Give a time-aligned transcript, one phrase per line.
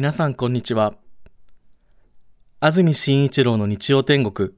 [0.00, 0.94] 皆さんこんにちは。
[2.58, 4.52] 安住紳一郎の日曜天国、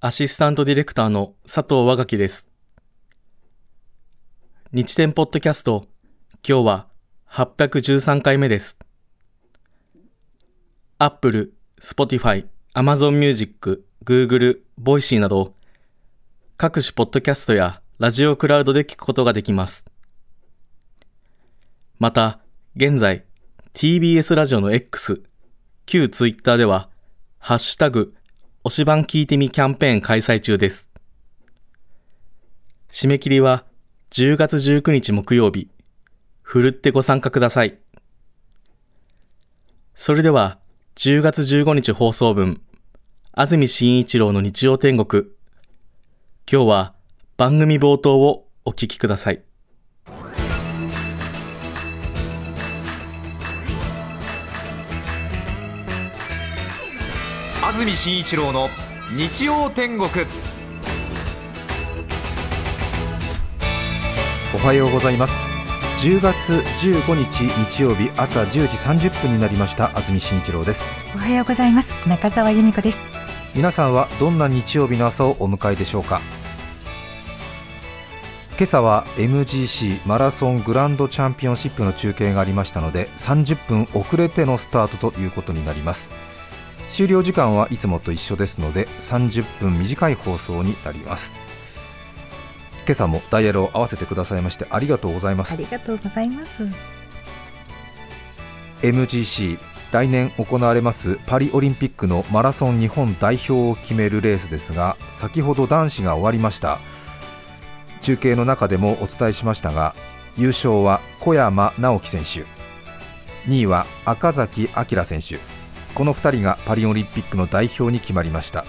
[0.00, 2.48] アシスタントディレクターの佐藤和垣です。
[4.72, 5.84] 日天ポッドキャスト、
[6.36, 6.86] 今日は
[7.28, 8.78] 813回目です。
[10.96, 15.54] Apple、Spotify、Amazon Music、Google、Voicy など、
[16.56, 19.84] 各種ポッドキャストやラジオクラウドで聞くことができます。
[21.98, 22.40] また、
[22.74, 23.26] 現在、
[23.72, 25.22] TBS ラジオの X、
[25.86, 26.90] 旧 Twitter では、
[27.38, 28.14] ハッシュタグ、
[28.64, 30.90] 推し版聞いてみキャンペーン開催中です。
[32.90, 33.64] 締め切りは
[34.10, 35.68] 10月19日木曜日、
[36.42, 37.78] ふるってご参加ください。
[39.94, 40.58] それでは、
[40.96, 42.60] 10月15日放送分、
[43.32, 45.26] 安住紳一郎の日曜天国。
[46.50, 46.94] 今日は
[47.36, 49.42] 番組冒頭をお聞きください。
[57.80, 58.68] 安住紳一郎の
[59.16, 60.10] 日曜天国。
[64.54, 65.38] おはようございます。
[66.04, 70.84] 10月15日日曜日朝10時30分になりました安住紳一郎です。
[71.14, 72.06] おはようございます。
[72.06, 73.00] 中澤由美子です。
[73.54, 76.20] 皆さんはどんな日曜日の朝をお迎えでしょうか？
[78.58, 86.10] 今朝は MGC マラソングランドチャンピオンシップの中継がありましたので30分遅れてのスタートということになります
[86.90, 91.34] 終了時間はいつもと一緒ですので30分短い放送になります。
[92.84, 95.54] 今朝もダイヤルを合わせてくださいましてありがとうございます。
[95.54, 96.68] ありがとうございます。
[98.82, 99.58] MGC
[99.92, 106.78] 来年行われますパリオリンピックのマラソン日本代表を決めるレースですが先ほど男子が終わりました。
[108.00, 109.94] 中継の中でもお伝えしましたが
[110.36, 112.44] 優勝は小山直樹選手。
[113.48, 115.59] 2位は赤崎暁選手
[115.94, 118.64] この2人がパリオリンピックの代表に決まりました。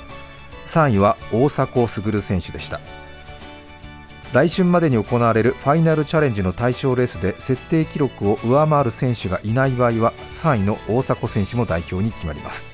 [0.68, 2.80] 3位は大迫傑選手でした。
[4.34, 12.66] 来春までに行われるファイナルチャレンジの対象レースで設定記録を上回る選手がいない場合は3位の大迫選手も代表に決まります。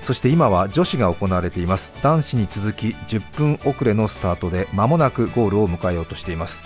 [0.00, 1.92] そして今は女子が行われています。
[2.00, 6.64] 男子に続き10分遅れのスタートで間もなくゴールを迎えようとしています。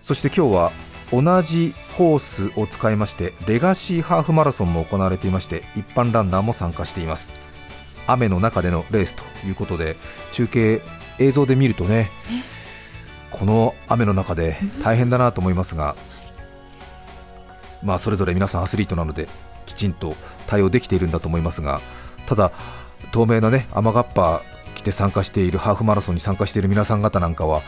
[0.00, 0.72] そして今日は
[1.12, 7.48] 同じコースを使いましてレガシーハーフマラソンも行われていまして一般ランナーも参加しています。
[8.08, 9.94] 雨の中でのレースということで
[10.32, 10.80] 中継
[11.18, 12.10] 映像で見るとね
[13.30, 15.94] この雨の中で大変だなと思いますが
[17.84, 19.28] まあそれぞれ皆さんアスリートなので
[19.66, 20.16] きちんと
[20.46, 21.82] 対応できているんだと思いますが
[22.26, 22.50] ただ
[23.12, 24.42] 透明なね雨がっぱ
[24.78, 27.62] 着て参加しているハーフマラソンに参加している皆さん方なんかは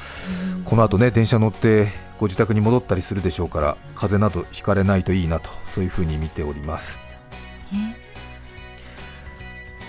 [0.64, 1.88] この後ね電車乗って
[2.18, 7.02] ご自宅に戻ったりするでしょうから風邪などひかれないといいなとそういうふうに見ております。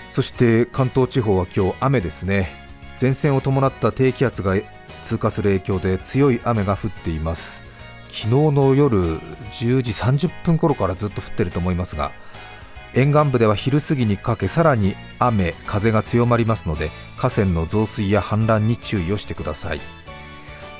[0.08, 2.48] そして関東地方は今日雨ですね。
[3.00, 4.56] 前線を伴った低気圧が
[5.02, 7.64] 通過する影響で強い雨が降っています。
[8.12, 12.12] 昨日の夜10時30分頃からずっと降ってると思いますが
[12.94, 19.80] 沿岸部では昼過ぎにかけさらに雨風が強まりますので河川の増水や氾濫に注意をしてください。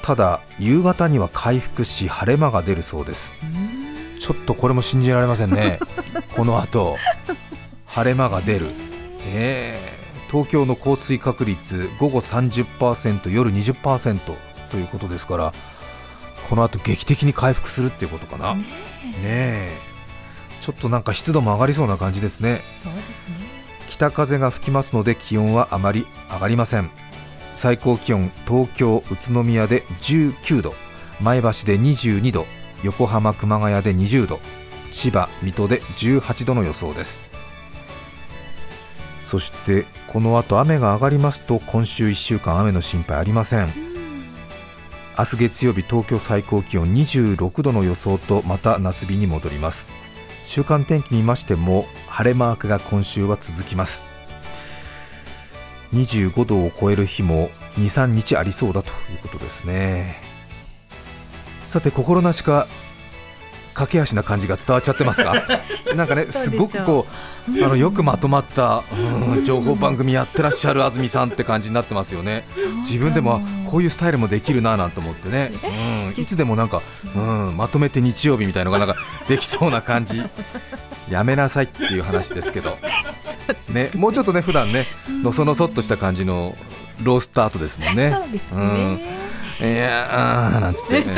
[0.03, 3.34] ただ夕方には回復し晴れ間が出るそうです。
[4.19, 5.78] ちょっとこれも信じられませんね。
[6.37, 6.97] この後
[7.87, 8.71] 晴れ間が出る、
[9.29, 14.19] えー、東京の降水確率午後30%夜20%
[14.71, 15.53] ということですから
[16.49, 18.55] この後劇的に回復するっていうことかな。
[18.55, 18.65] ね
[19.23, 19.91] え
[20.62, 22.61] ちょっとなんか湿度も上がりそうな感じですね。
[22.84, 23.12] そうですね。
[23.89, 26.89] 北風が吹きますので気温はあまり上がりません。
[27.53, 30.75] 最高気温東京宇都宮で19度。
[31.21, 32.47] 前橋で22度。
[32.84, 34.39] 横浜熊谷で20度。
[34.93, 37.21] 千葉水戸で18度の予想です。
[39.19, 43.73] そしてこの後雨が上がりますと今週1週間雨の心配ありません。
[45.19, 49.91] 明日月曜日東京最高気温26度の予想とまた夏日に戻ります
[50.44, 54.05] 週間天気見ましても晴れマークが今週は続きます。
[55.94, 60.21] 25度を超える日も23日ありそうだということですね。
[61.67, 62.67] さて心なしか
[63.74, 65.34] 駆け足な感じが伝わっちゃってますか？
[65.96, 67.06] なんかねすごくこ
[67.50, 68.82] うあのよくまとまった
[69.44, 72.44] 情報番組やってらっしゃる安住さんって感じになってますよね。
[72.80, 75.52] 自分でもこういうスタイルもできるななんて思ってね、
[76.14, 76.82] うん、いつでもなんか、
[77.14, 78.96] うん、まとめて日曜日みたいのがなんか
[79.28, 80.22] できそうな感じ。
[81.10, 82.78] やめなさいっていう話ですけど。
[83.69, 84.86] ね、もうちょっとね普段ね
[85.22, 86.56] のそのそっとした感じの
[87.02, 88.10] ロースタートですもんね。
[88.12, 89.00] そうですね。
[89.60, 91.14] うん、いやーなんつって、ね、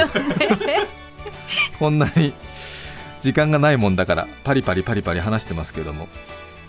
[1.79, 2.33] こんなに
[3.21, 6.09] 時間がないもんだからパリパリパリパリ話してますけども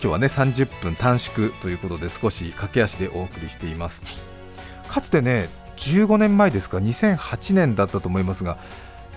[0.00, 4.02] 日はね30分短縮ということで少し駆け足でお送りしています。
[4.88, 8.58] かつてね15年前ですか2008年だったと思いますが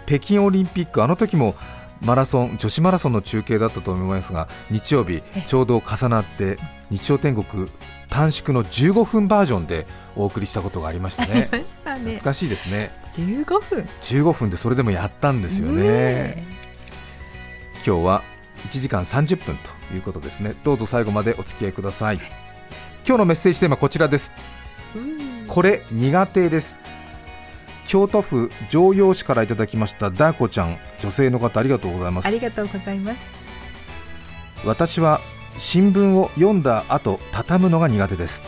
[0.05, 1.55] 北京オリンピックあの時も
[2.01, 6.57] マラソン女子マラソンの中継だったと思いますが日曜日ちょうど重なって
[6.89, 7.69] 日曜天国
[8.09, 9.85] 短縮の15分バージョンで
[10.15, 11.47] お送りしたことがありましたね。
[11.51, 11.99] ありましたね。
[11.99, 12.91] 懐かしいですね。
[13.13, 13.87] 15分。
[14.01, 16.43] 15分でそれでもやったんですよね。
[17.85, 18.23] 今日は
[18.67, 20.55] 1時間30分ということですね。
[20.63, 22.19] どうぞ最後までお付き合いください。
[23.07, 24.33] 今日のメッセージテーマこちらです。
[25.47, 26.77] これ苦手です
[27.89, 32.27] 京都府城陽市からいただきましたダーコちゃん女性の方ありがとうございます。
[32.27, 33.19] ありがとうございます。
[34.63, 35.19] 私は
[35.57, 38.43] 新聞を読んだ後畳むのが苦手です。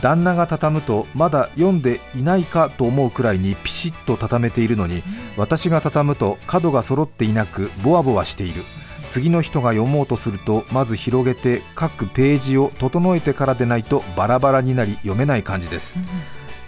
[0.00, 5.02] 旦那が畳むとまだ読んでいないかと思うくらいにピシッと畳めているのに
[5.36, 8.62] 私が畳むと角が揃っていなくボワボワしている。
[9.06, 15.98] 次の人が読もうとするとまず広げて各ページを整えてからでないとバラバラになり読めない感じです、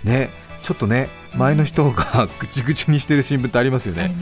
[0.05, 0.29] ね
[0.63, 4.15] ちょっとね前の人がぐちぐちにしてる新聞ってありますよね、ね。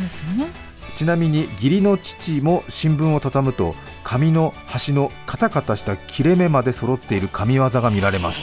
[0.95, 8.43] ちなみに義理の父も新聞を畳むと紙の端のカタカタした切れ目まで揃っている神業が見られます。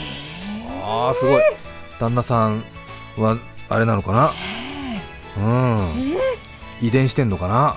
[0.82, 1.42] あーすごい。
[1.98, 2.62] 旦那さん
[3.16, 3.38] は
[3.68, 4.32] あれなのかな？
[5.36, 5.88] うん。
[6.80, 7.76] 遺伝してんのかな？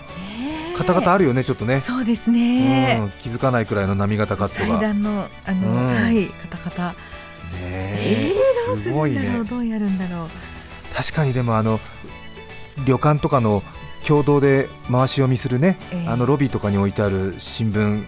[0.77, 1.81] カタカタあるよねちょっとね。
[1.81, 3.11] そうですうねん。
[3.19, 5.87] 気づかないくらいの波型カット祭があの、うん。
[5.87, 6.95] はいカタカタ。
[7.55, 8.31] え。
[8.67, 8.77] どう？
[8.77, 9.41] すごいね。
[9.49, 10.29] どうやるんだろう？
[10.97, 11.79] 確かにでもあの
[12.87, 13.61] 旅館とかの
[14.05, 16.07] 共同で回し読みするね、ええ。
[16.07, 18.03] あのロビーとかに置いてある新聞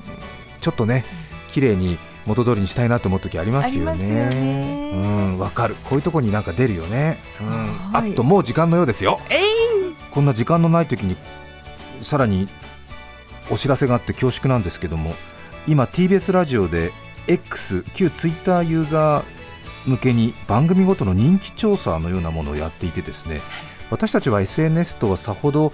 [0.60, 1.06] ちょっとね
[1.52, 3.92] 綺麗に元通りにしたいなと思う時ありますよね。
[3.92, 4.92] ありますよね。
[4.94, 5.76] うんわかる。
[5.84, 7.20] こういうとこになんか出るよね。
[7.40, 7.48] うん。
[7.94, 8.12] はい。
[8.12, 9.20] あともう時間のようですよ。
[9.30, 9.40] えい。
[10.10, 11.16] こんな時間のない時に
[12.02, 12.48] さらに
[13.52, 15.14] お知らせがあって恐縮なんですけども
[15.68, 16.92] 今 TBS ラジオで
[17.28, 19.39] X 旧 Twitter ユーザー
[19.90, 23.42] 向けに番組ごとの人気調査のようなものをやっていてですね
[23.92, 25.74] 私たちは SNS とはさほど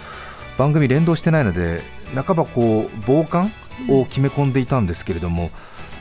[0.57, 1.81] 番組連動してないので
[2.15, 3.51] 半ばこう傍観
[3.89, 5.51] を決め込んでいたんですけれども、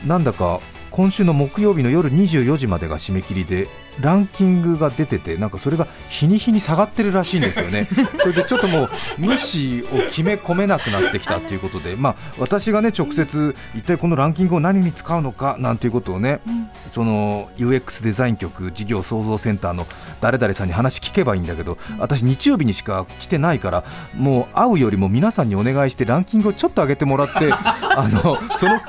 [0.05, 0.61] なんだか
[0.95, 3.67] 今週の木曜日の夜24時までが締め切りで
[3.99, 7.85] ランキングが出ててなんかそれが日に日に下がってるらしいんですよね。
[8.19, 16.39] それでちょっともう無視を決め込めなくなってきたということで、まあ、私がね直接一体このランキングを何に使うのかなんていうことをね、
[16.93, 19.87] その UX デザイン局事業創造センターの
[20.21, 23.83] 誰々さんに話聞けばいいんだけど私日曜日にしか来てないから
[24.13, 28.79] もう会うよりも皆さんにお願いしてランキングをちょっと上げてもらって あのその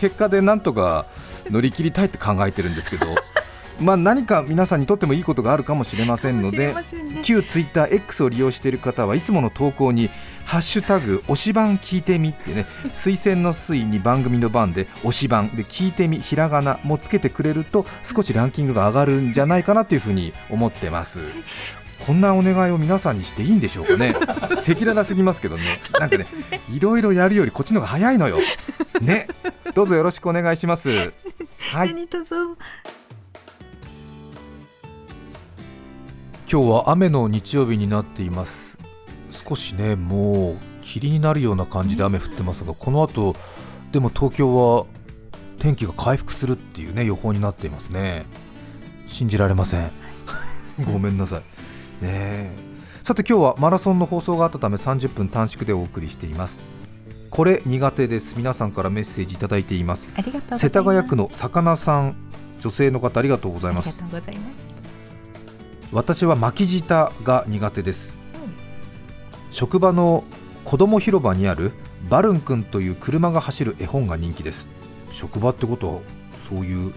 [0.00, 1.04] 結果でなんとか
[1.50, 3.06] 乗り切りたいって考えてるんですけど。
[3.80, 6.74] まあ何か皆さんにとってもいいことがあるかもしれませんのでね。
[7.22, 10.10] 旧ツイッター X を利用している方はいつもの投稿に
[10.44, 21.20] 「ハッシュタグ推し番聞いてみ」ってね 推薦の推に番組の番で推し番で聞いてみひらがなもつけてくれると少しランキングが上がるんじゃないかなというふうに思ってます。
[22.06, 24.14] こんなお願いを皆さんにしていいんでしょうかね。
[24.16, 25.64] 赤裸々すぎますけどね。
[25.98, 26.26] なんかね。
[26.70, 28.38] いろいろやるよりこっちの方が早いのよ。
[29.02, 29.26] ね
[29.80, 30.90] どうぞよろしくお願いします。
[31.72, 31.88] はい。
[31.88, 32.06] 今
[36.46, 38.78] 日は雨の日曜日になっています。
[39.30, 43.34] 少しねもう霧になるような感じで雨降ってますがこの後
[43.90, 44.84] でも東京は
[45.58, 48.26] 天気が回復するっていうね予報になっていますね。
[49.06, 49.90] 信じられません。
[50.92, 51.40] ごめんなさい。
[51.40, 51.42] ね
[52.02, 52.52] え。
[53.02, 56.60] さて今日はマラソンの放送があったため30分短縮でお送りしています
[57.30, 58.34] これ苦手です。
[58.36, 60.08] 皆さんからメッセージいただいています。
[60.58, 62.16] 世田谷区の魚さん
[62.58, 64.02] 女性の方ありがとうございます。
[65.92, 68.16] 私は巻き舌が苦手です、
[69.50, 70.24] 職場の
[70.64, 71.72] 子供広場にある
[72.08, 74.68] バルン君という車が走る絵本が人気です。
[75.12, 76.00] 職場ってことは
[76.48, 76.92] そういう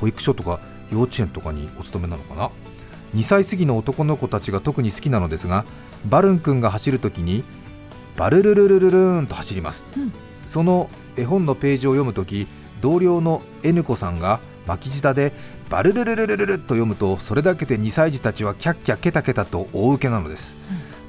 [0.00, 2.50] 保育所とか幼稚園とかにお勤めなのかな
[3.14, 5.64] ？2歳過ぎの男の子たちが特に好きなのですが
[6.04, 7.42] バルン君が走るときに
[8.18, 10.12] バルルルルルルーンと走ります、うん。
[10.44, 12.46] その絵本のページを読むとき
[12.82, 15.32] 同僚の N 子さんが巻き舌で
[15.70, 20.56] バルルルルルルルと読むとそれだけで2歳児たちはキャッキャケタケタと大受けなのです、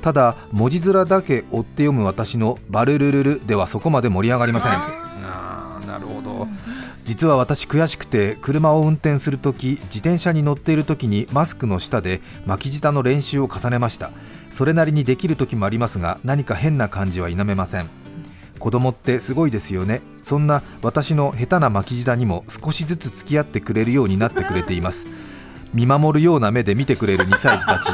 [0.02, 4.72] ただ文字面だけ追って読む私のバルルルルではそこまで盛り上がりません。
[4.72, 5.10] あー。
[5.88, 6.48] なるほど
[7.10, 14.12] 実は私悔しくて車を運転するとき自転車に乗っているときにマスクの下で巻き舌の練習を重ねました。
[14.52, 17.90] それなりにできる時もありますが何か変な感じは否めません。
[18.60, 20.04] 子供ってすごいですよね。
[20.22, 25.08] そんな私の下手な巻き舌にも少しずつ付き合ってくれるようになってくれています。
[25.74, 27.90] 見守るような目で見てくれる2歳児たち。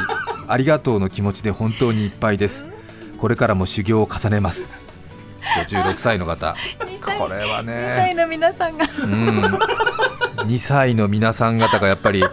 [0.45, 2.65] ありがとうの気持ちで本当にいっぱいです。
[3.17, 4.65] これからも修行を重ねます。
[5.67, 6.55] 56歳の方。
[6.79, 7.17] 2歳。
[7.17, 8.85] これは2ね歳の皆さんが。
[9.03, 9.43] うん、
[10.47, 12.23] 2歳の皆さん方がやっぱり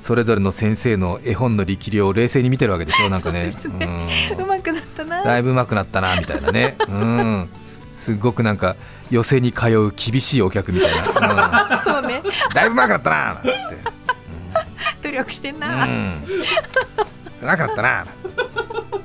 [0.00, 3.52] それぞれの先生の絵本の力量を冷静に見てるわけでしょなんかね。
[3.52, 3.72] そう
[4.46, 5.22] まくなったな。
[5.22, 7.48] だいぶ上手くなったなみたいなね、うん、
[7.94, 8.76] すごくなんか
[9.10, 10.90] 寄席に通う厳しいお客みたい
[11.20, 12.22] な、そうね。
[12.24, 13.42] うん、だいぶ上手くなったななんつっ
[15.02, 16.24] て、努力してんうな、ん、
[17.42, 18.06] 上手くなったな、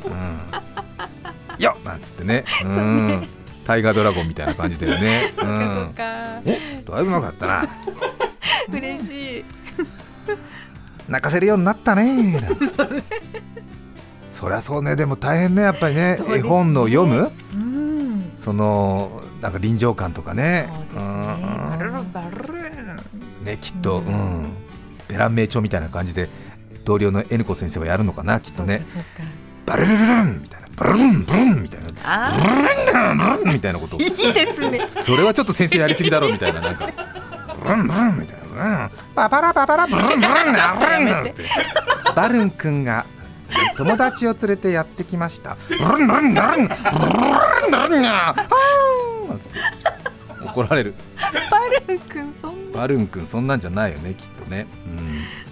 [0.05, 3.27] うん、よっなんつってね、うん、
[3.69, 6.43] 大河ドラゴンみたいな感じだよね、 うん、だい
[6.85, 7.69] ぶ上手くなったな。
[8.73, 9.45] 嬉しい。
[11.07, 12.39] 泣かせるようになったね。
[14.25, 14.95] そりゃそうね。
[14.95, 16.17] でも大変ねやっぱりね。
[16.17, 16.37] ね。
[16.37, 17.31] 絵本の読む。
[17.53, 18.31] うん。
[18.35, 20.67] そのなんか臨場感とかね。
[20.71, 21.37] そうですね。
[23.39, 23.45] うん。
[23.45, 24.47] ねきっと、うん、
[25.07, 26.27] ベラン名著みたいな感じで
[26.85, 28.83] 同僚の N 子先生はやるのかなきっとね。
[29.67, 31.87] バルルルルンみたいなバルルンブルンみたいな。
[32.03, 32.47] あブル
[32.93, 33.97] ルンブルンみたいなこと。
[33.97, 34.79] いいですね。
[34.79, 36.89] それはちょっと先生やりすぎだろうみたいななんか。
[37.61, 38.45] ブルンブルンみたいな。
[38.47, 41.45] ブルンババラババラブルンブルンブルンやめて。
[42.15, 43.05] バルン君が
[43.77, 45.57] 友達を連れてやってきました。
[45.67, 46.69] ブルンブルンブルンブルン
[47.71, 48.03] ブルン
[50.45, 50.95] 怒られる。
[51.51, 52.79] バルン君そんな。
[52.79, 55.48] バルン君そんなんじゃないよねきっとね、うん、府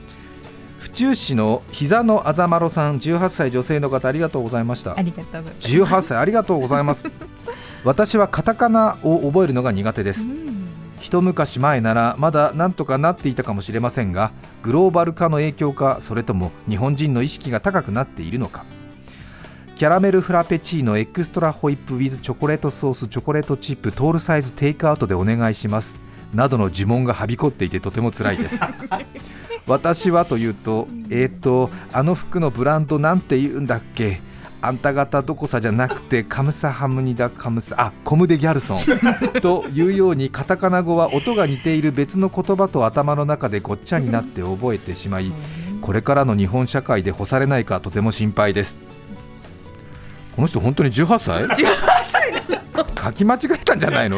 [0.98, 4.98] 中市の膝のあざまろさん18歳女性の方ありがとうございました。
[4.98, 5.68] ありがとうございます。
[5.68, 7.06] 18歳ありがとうございます。
[7.86, 10.27] 私はカタカナを覚えるのが苦手です。
[10.27, 10.68] うん。
[11.00, 14.32] 一昔前ならまだなんとかなっていたかもしれませんが
[14.63, 18.66] グローバル化の影響かそれとも日本人の意識が高くなっているのか。
[19.75, 26.00] キャラメルフラペチーノエクストラホイップ with チョコレートソースチョコレートチップトールサイズテイクアウトでお願いします。
[26.34, 28.60] などの呪文がはびこっていてとても辛いです
[29.68, 34.22] 私はというとえー、とあの服のブランドなんて言うんだっけ？
[34.60, 38.80] あんた方どこさじゃなくてカムサハムニダカムサあコムデギャルソン。
[39.42, 45.32] というようにカタカナ語は音が似ている別の言葉と頭の中でごっちゃになって覚えてしまい
[45.82, 48.78] これからの日本社会で干されないかとても心配です。
[50.36, 51.64] この人本当に18歳18歳？
[51.64, 51.70] だ
[52.78, 54.18] 書き間違えたんじゃないの？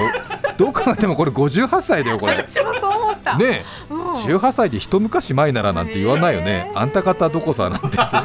[0.58, 2.34] どう考えてもこれ58歳だよこれ。
[2.34, 3.38] 私もそう思った。
[3.38, 3.66] ねえ。
[3.90, 4.12] うん。
[4.12, 7.98] 18歳で一昔前ならなんて言わないよね、あんた方どこさなんて。
[7.98, 8.18] 言って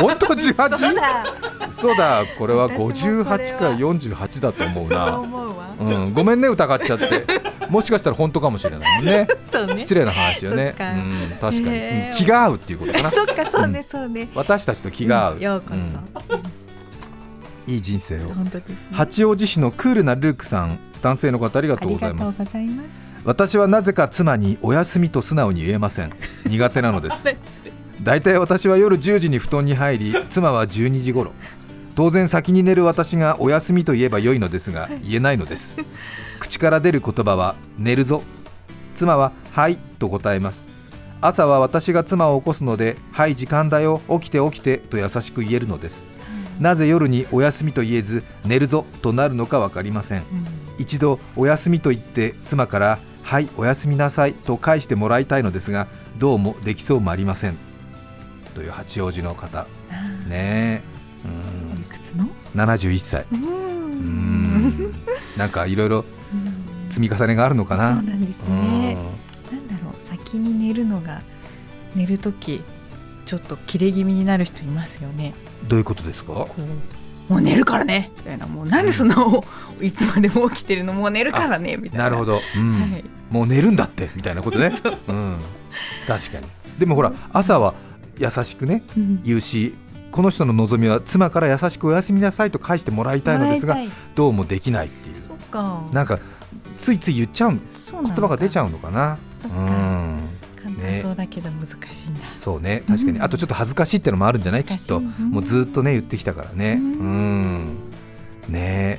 [0.00, 0.54] 本当そう 18?
[0.94, 1.24] だ。
[1.70, 2.24] そうだ。
[2.38, 5.18] これは私もこれ58はか48だと思うな。
[5.18, 7.24] 思うん、ごめんね疑っちゃって。
[7.68, 9.26] もしかしたら本当かもしれないもんね。
[9.26, 9.78] ね。
[9.78, 10.74] 失礼な話よね。
[10.78, 13.10] うん、確かに、へーうん気が合うっていうことかな。
[13.10, 14.28] そっかそうねそうね。
[14.34, 15.40] 私たちと気が合う、ん。
[15.40, 15.74] ようこそ。
[15.74, 16.51] うん
[17.72, 18.32] いい人生を。
[18.92, 22.42] 八王子市のクールなルークさん男性の方ありがとうございます。
[23.24, 26.12] 私はなぜか妻にお休みと素直に言えません。
[26.46, 27.26] 苦手なのです。
[28.02, 31.32] 大体私は夜10時に布団に入り 妻は12時頃。
[31.94, 35.76] 当然先に寝る私がお休みと言えば良いのですが言えないのです。
[36.40, 38.22] 口から出る言葉は寝るぞ。
[38.94, 40.66] 妻ははいと答えます。
[41.20, 44.00] 朝は私が妻を起こすのではい時間だよ。
[44.08, 46.08] 起きて起きてと優しく言えるのです
[46.62, 50.20] なぜ夜にお休みと言えず寝るぞとなるのか分かりません。
[50.20, 50.26] うん。
[50.78, 55.86] 一度お休みと言って妻からはいおやすみなさいと返してもらいたいのですが
[56.18, 57.58] どうもできそうもありません。
[58.54, 59.60] という八王子の方。
[59.60, 59.66] あ
[60.28, 60.82] ねえ。
[61.76, 62.24] ーいくつの？
[62.24, 63.26] うん71歳。
[63.32, 63.40] ううん。
[64.68, 64.92] ん
[65.36, 66.04] なんかいろいろ
[66.90, 67.96] 積み重ねがあるのかな。
[67.96, 68.80] そうなんですうん。
[68.82, 68.94] ね
[69.50, 69.94] なんだろう。
[70.02, 71.22] 先に寝るのが
[71.96, 72.62] 寝るとき
[73.32, 75.32] ちょっと切れ気味になる人いますよね。
[75.66, 76.32] どういうことですか？
[76.34, 76.46] も
[77.36, 78.10] う寝るからね。
[78.18, 78.46] みたいな。
[78.46, 79.42] もうなんでそんなお
[79.80, 80.92] いつまでも起きてるの？
[80.92, 81.78] もう寝るからね。
[81.78, 82.04] みたいな。
[82.04, 82.80] なるほど、うん。
[82.92, 83.04] はい。
[83.30, 84.10] もう寝るんだって。
[84.14, 84.66] みたいなことね、
[85.08, 85.12] う。
[85.14, 85.36] ん、
[86.06, 86.46] 確かに。
[86.78, 87.72] でもほら朝は
[88.18, 89.22] 優しくねうん。
[89.22, 89.74] 言うし
[90.10, 93.78] この人の望みは妻から優しくおやすみなさいと返してもらいたいのですが
[94.14, 95.24] どうもできないっていう。
[95.24, 95.80] そっか。
[95.90, 96.18] なんか
[96.76, 97.52] ついつい言っちゃう
[97.92, 99.16] 言葉が出ちゃうのかな。
[99.44, 100.20] うん
[100.82, 101.72] 簡単そうだけど難し
[102.06, 102.82] いんだ、そうね。
[102.86, 103.22] 確かに、うん。
[103.22, 104.64] あとちょっと恥ずかしいってのもあるんじゃない？
[104.64, 106.74] きっと、もうずっとね言ってきたからね。
[106.74, 107.54] ううん。
[107.64, 107.64] ん
[108.48, 108.98] ね。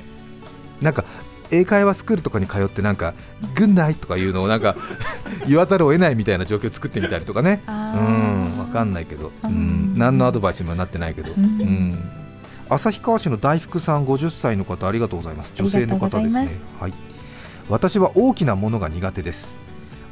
[0.80, 1.04] なんか
[1.50, 3.14] 英会話スクールとかに通ってなんか
[3.54, 4.76] 「グンナイ」とかいうのをなんか
[5.46, 7.62] 言わざるを得ないみたいな状況を作ってみたりとかね。
[7.68, 8.58] うん。
[8.58, 9.94] わかんないけど、ううん。
[9.94, 11.44] ん、何のアドバイスにもなってないけど、ううん。
[11.44, 11.98] ん
[12.70, 15.52] 旭川市の大福さん50歳の方ありがとうございます。
[15.54, 16.48] 女性の方ですね。
[16.80, 16.92] はい。
[17.68, 19.54] 私は大きなものが苦手です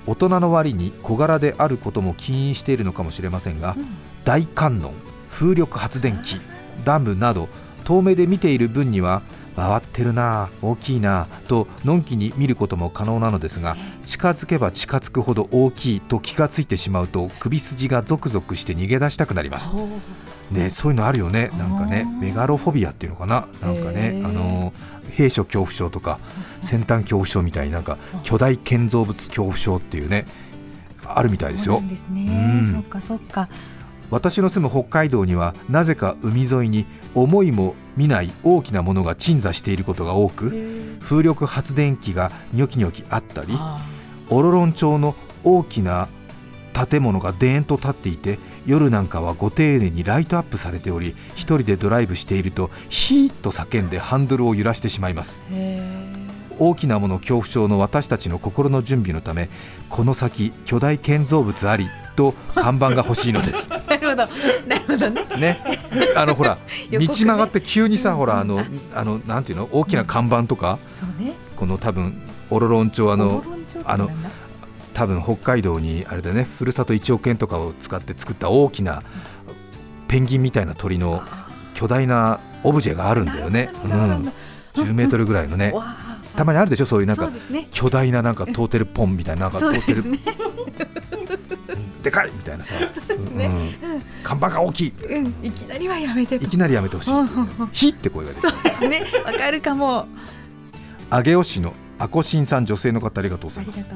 [0.06, 3.86] 大人の割に小柄であることも起因しているのかもしれませんが、うん。
[4.24, 4.92] 大観音
[5.28, 6.40] 風力発電機
[6.84, 7.48] ダムなど
[7.84, 9.22] 遠目で見ている分には
[9.56, 19.72] 回ってるなあ大きいなあとのんきに見ることも可能なのですが近づけば近づくほど大きいと気がついてしまうと首筋がゾクゾクして逃げ出したくなります
[20.52, 24.72] ね、そういうのあるよね、なんかねメガロフォビアっていうのかな、なんかねあの
[25.10, 26.18] 兵所恐怖症とか、
[26.60, 30.26] 先端恐怖症みたいになんか、巨大建造物恐怖症っていうね、
[31.04, 31.82] あるみたいですよ。
[32.72, 33.48] そうっかそっか。
[34.10, 43.82] 私の住む北海道にはなぜか海沿いに思いも見ない大きなものが鎮座していることが多く風力発電機がニョキニョキあったりあ
[44.28, 46.08] オロロン町の大きな
[46.72, 55.42] 建物がでーんと立っていて夜なんかはご丁寧にライトアップされており一人でドライブしているとヒーッと叫んでハンドルを揺らしてしまいます。
[56.58, 59.48] 大きなもの恐怖症の私たちの心の準備のため
[59.88, 63.68] この先巨大建造物ありと看板が欲しいのです。
[63.70, 64.16] ー なるほど。
[64.68, 65.38] なるほどね。
[65.38, 65.60] ね、
[66.14, 66.58] あのほら
[66.92, 68.80] 道曲がって急にさほらあのうん。
[68.94, 69.68] あのなんていうの？
[69.72, 70.78] 大きな看板とか？
[71.00, 71.32] そうね。
[71.56, 72.14] この多分
[72.50, 74.10] オロロン町あのオロロン町ってあの
[75.02, 79.02] 多分北海道にあれだねふるさと1億円とかを使って作った大きな
[80.06, 81.22] ペンギンみたいな鳥の
[81.74, 83.96] 巨大なオブジェがあるんだよね、うん、ほ
[84.76, 84.84] ど。
[84.84, 85.74] 10メートルぐらいのね。
[86.36, 86.86] たまにあるでしょ？
[86.86, 87.30] そういうなんか
[87.72, 90.08] 巨大ななんかトーテルポンみたいななんかトーテル。
[90.08, 90.18] ね
[92.02, 92.74] でかいみたいなさ、
[93.32, 93.78] ね。
[93.82, 94.02] うん。
[94.22, 94.92] 看板が大きい。
[95.08, 95.34] うん。
[95.42, 96.44] いきなりはやめてと。
[96.44, 97.10] いきなりやめてほしい。
[97.12, 97.18] うん。
[97.18, 99.04] うんうんヒって声が出てそうですね。
[99.24, 100.06] わかるかも。
[101.10, 103.88] 上尾市のアコシンさん女性の方ありがとうございます。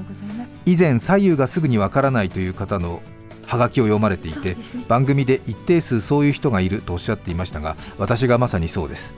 [0.65, 3.03] 以前左右がすぐにわからないという方の
[3.47, 4.57] ハガキを読まれていてね。
[4.87, 9.13] 番組で一定数そういう人がいるとおっしゃっていましたが私がまさにそうです。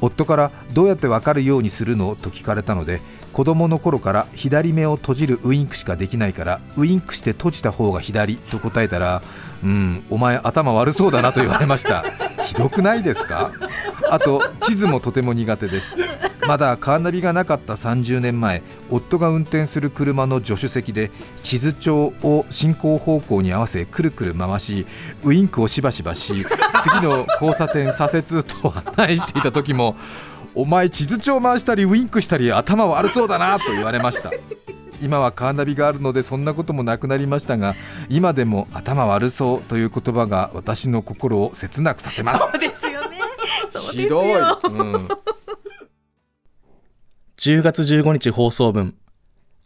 [0.00, 3.00] 夫からどうやってわかるようにするのと聞かれたので
[3.32, 9.22] 子供の頃から左目を閉じるウインクしかできないからウインクして閉じた方が左と答えたら
[9.64, 12.04] うんお前頭悪そうだなと言われました
[12.48, 13.52] ひどくないですか？
[14.10, 15.94] あと地図もとても苦手です。
[16.46, 21.10] まだカーナビがなかった30年前夫が運転する車の助手席で
[21.42, 24.86] 地図帳を進行方向に合わせくるくる回し
[25.24, 26.46] ウインクをしばしばし
[26.82, 29.94] 次の交差点左折と案内していた時も
[30.54, 34.30] お前地図帳回したりウインクしたり頭悪そうだなと言われました。
[35.00, 37.74] 今はカーナビがあるのでそんなこともなくなりましたが
[38.08, 42.40] 今でも頭悪そうという言葉が私の心を切なくさせます。
[42.40, 43.18] そうですよね。
[43.92, 45.08] ひどい、うん。
[47.36, 48.94] 10月15日放送分、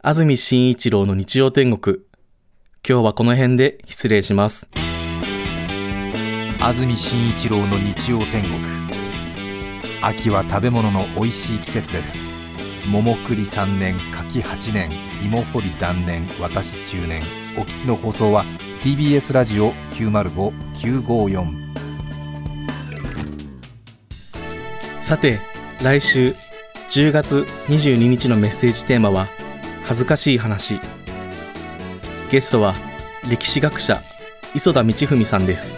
[0.01, 1.97] 安住紳一郎の日曜天国。
[2.87, 4.69] 今日はこの辺で失礼します。
[6.59, 8.83] 安住紳一郎の日曜天国。
[10.03, 12.32] 秋は食べ物の美味しい季節です
[12.91, 14.91] 桃栗3年柿8年
[15.23, 17.23] 芋掘り断年私中年
[17.57, 18.45] お聞きの放送は
[18.83, 21.63] TBS ラジオ905954
[25.03, 25.39] さて、
[25.83, 26.33] 来週
[26.91, 29.27] 10月22日のメッセージテーマは、
[29.83, 30.79] 恥ずかしい話。
[32.31, 32.73] ゲストは、
[33.29, 34.01] 歴史学者、
[34.55, 35.73] 磯田道文さんです。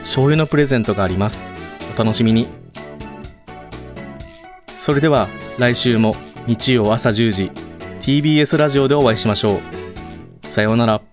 [0.00, 1.44] 醤油のプレゼントがあります。
[1.94, 2.59] お楽しみに。
[4.90, 6.16] それでは、来週も
[6.48, 7.52] 日曜朝10時、
[8.00, 9.60] TBS ラジオでお会いしましょ
[10.42, 10.46] う。
[10.48, 11.09] さようなら。